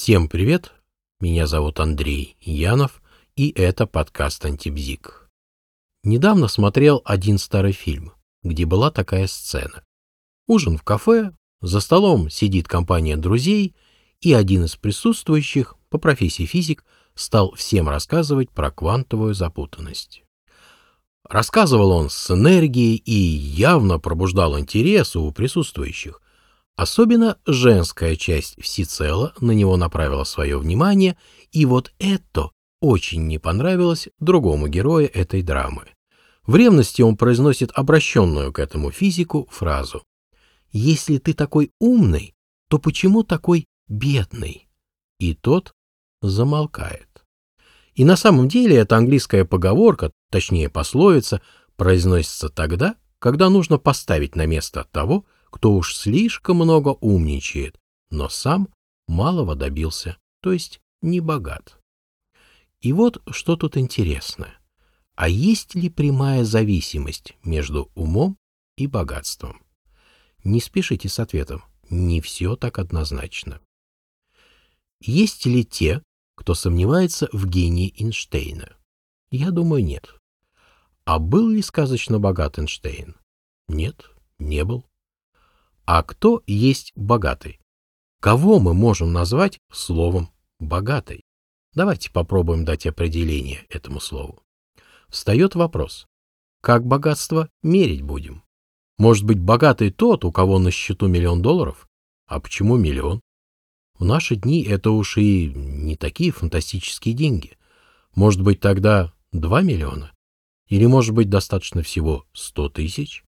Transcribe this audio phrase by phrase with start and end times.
[0.00, 0.74] Всем привет!
[1.18, 3.02] Меня зовут Андрей Янов,
[3.34, 5.28] и это подкаст «Антибзик».
[6.04, 8.12] Недавно смотрел один старый фильм,
[8.44, 9.82] где была такая сцена.
[10.46, 13.74] Ужин в кафе, за столом сидит компания друзей,
[14.20, 16.84] и один из присутствующих, по профессии физик,
[17.16, 20.22] стал всем рассказывать про квантовую запутанность.
[21.28, 26.22] Рассказывал он с энергией и явно пробуждал интерес у присутствующих,
[26.78, 31.16] Особенно женская часть всецело на него направила свое внимание,
[31.50, 35.88] и вот это очень не понравилось другому герою этой драмы.
[36.46, 40.04] В ревности он произносит обращенную к этому физику фразу
[40.70, 42.36] «Если ты такой умный,
[42.68, 44.68] то почему такой бедный?»
[45.18, 45.72] И тот
[46.22, 47.24] замолкает.
[47.96, 51.42] И на самом деле эта английская поговорка, точнее пословица,
[51.74, 57.78] произносится тогда, когда нужно поставить на место того, кто уж слишком много умничает,
[58.10, 58.68] но сам
[59.06, 61.78] малого добился, то есть не богат.
[62.80, 64.54] И вот что тут интересно.
[65.16, 68.38] А есть ли прямая зависимость между умом
[68.76, 69.62] и богатством?
[70.44, 73.60] Не спешите с ответом, не все так однозначно.
[75.00, 76.02] Есть ли те,
[76.36, 78.76] кто сомневается в гении Эйнштейна?
[79.30, 80.14] Я думаю, нет.
[81.04, 83.16] А был ли сказочно богат Эйнштейн?
[83.66, 84.87] Нет, не был.
[85.90, 87.60] А кто есть богатый?
[88.20, 90.28] Кого мы можем назвать словом
[90.60, 91.22] «богатый»?
[91.72, 94.42] Давайте попробуем дать определение этому слову.
[95.08, 96.06] Встает вопрос,
[96.60, 98.42] как богатство мерить будем?
[98.98, 101.88] Может быть, богатый тот, у кого на счету миллион долларов?
[102.26, 103.22] А почему миллион?
[103.98, 107.56] В наши дни это уж и не такие фантастические деньги.
[108.14, 110.12] Может быть, тогда 2 миллиона?
[110.66, 113.24] Или, может быть, достаточно всего 100 тысяч?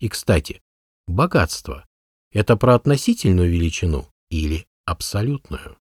[0.00, 0.62] И, кстати,
[1.06, 1.84] богатство
[2.32, 5.78] это про относительную величину или абсолютную?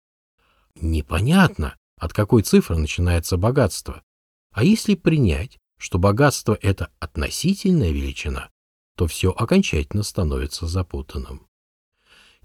[0.74, 4.02] Непонятно, от какой цифры начинается богатство.
[4.50, 8.50] А если принять, что богатство— это относительная величина,
[8.96, 11.46] то все окончательно становится запутанным.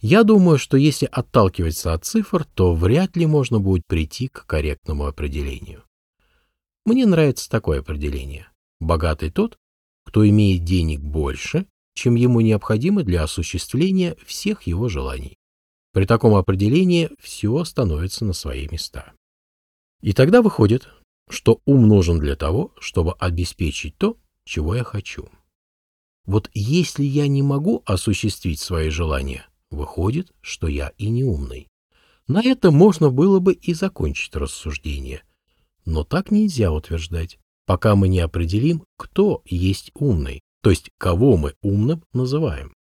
[0.02, 5.06] Я думаю, что если отталкиваться от цифр, то вряд ли можно будет прийти к корректному
[5.06, 5.84] определению.
[6.86, 8.48] Мне нравится такое определение.
[8.80, 9.58] Богатый тот,
[10.06, 11.68] кто имеет денег больше,
[12.00, 15.38] чем ему необходимо для осуществления всех его желаний.
[15.92, 19.12] При таком определении все становится на свои места.
[20.02, 20.88] И тогда выходит,
[21.30, 24.16] что ум нужен для того, чтобы обеспечить то,
[24.46, 25.28] чего я хочу.
[26.26, 31.68] Вот если я не могу осуществить свои желания, выходит, что я и не умный.
[32.30, 35.24] На это можно было бы и закончить рассуждение.
[35.84, 41.56] Но так нельзя утверждать, пока мы не определим, кто есть умный, то есть кого мы
[41.62, 42.74] умным называем.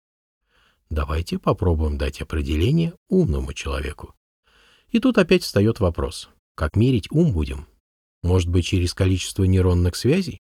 [0.90, 4.14] Давайте попробуем дать определение умному человеку.
[4.90, 7.66] И тут опять встает вопрос, как мерить ум будем?
[8.22, 10.40] Может быть, через количество нейронных связей?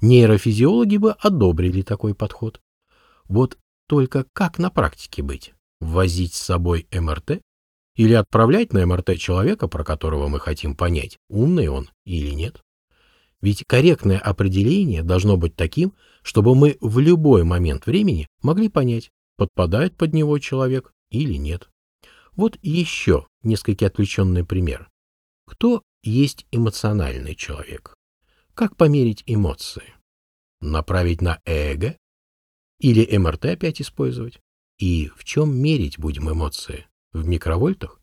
[0.00, 2.60] Нейрофизиологи бы одобрили такой подход.
[3.24, 3.58] Вот
[3.88, 5.54] только как на практике быть?
[5.80, 7.40] Возить с собой МРТ?
[7.96, 12.62] Или отправлять на МРТ человека, про которого мы хотим понять, умный он или нет?
[13.40, 19.96] Ведь корректное определение должно быть таким, чтобы мы в любой момент времени могли понять, подпадает
[19.96, 21.70] под него человек или нет.
[22.32, 24.88] Вот еще несколько отвлеченный пример.
[25.46, 27.94] Кто есть эмоциональный человек?
[28.54, 29.94] Как померить эмоции?
[30.60, 31.96] Направить на эго?
[32.80, 34.40] Или МРТ опять использовать?
[34.78, 36.86] И в чем мерить будем эмоции?
[37.12, 38.00] В микровольтах?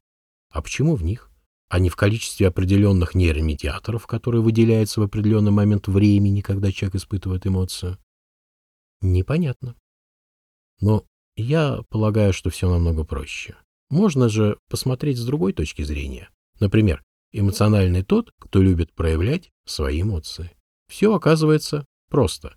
[0.49, 1.29] А почему в них?
[1.75, 7.45] А не в количестве определенных нейромедиаторов, которые выделяются в определенный момент времени, когда человек испытывает
[7.45, 7.97] эмоцию?
[9.01, 9.75] Непонятно.
[10.79, 11.05] Но
[11.35, 13.57] я полагаю, что все намного проще.
[13.89, 16.29] Можно же посмотреть с другой точки зрения.
[16.61, 17.03] Например,
[17.33, 20.51] эмоциональный тот, кто любит проявлять свои эмоции.
[20.87, 22.55] Все оказывается просто.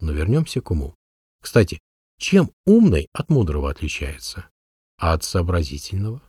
[0.00, 0.94] Но вернемся к уму.
[1.42, 1.78] Кстати,
[2.18, 4.48] чем умный от мудрого отличается?
[4.96, 6.22] А от сообразительного?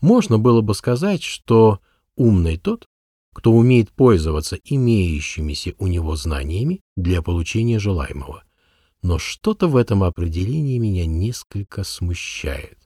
[0.00, 1.80] Можно было бы сказать, что
[2.16, 2.86] умный тот,
[3.34, 8.44] кто умеет пользоваться имеющимися у него знаниями для получения желаемого.
[9.02, 12.78] Но что-то в этом определении меня несколько смущает.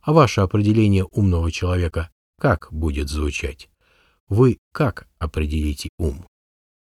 [0.00, 3.68] А ваше определение умного человека как будет звучать?
[4.28, 6.26] Вы как определите ум?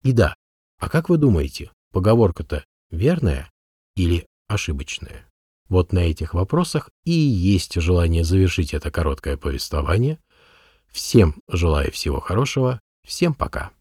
[0.03, 0.35] И да,
[0.79, 3.51] а как вы думаете, поговорка-то верная
[3.95, 5.27] или ошибочная?
[5.69, 10.19] Вот на этих вопросах и есть желание завершить это короткое повествование.
[10.89, 12.81] Всем желаю всего хорошего.
[13.05, 13.76] Всем пока.